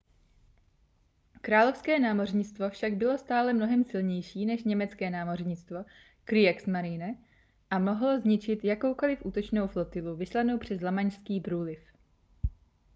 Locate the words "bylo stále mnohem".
2.93-3.83